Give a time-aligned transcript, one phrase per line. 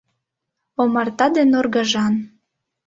[0.81, 2.13] Омарта ден оргажан